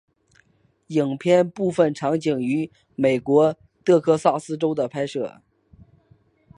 [0.87, 5.43] 影片部分场景于美国德克萨斯州的拍摄。